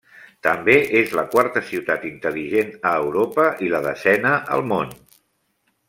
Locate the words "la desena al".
3.75-4.67